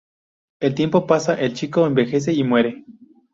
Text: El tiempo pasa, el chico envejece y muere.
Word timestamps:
El 0.59 0.73
tiempo 0.73 1.05
pasa, 1.05 1.35
el 1.35 1.53
chico 1.53 1.85
envejece 1.85 2.33
y 2.33 2.43
muere. 2.43 2.85